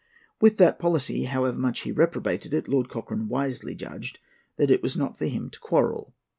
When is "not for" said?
4.97-5.25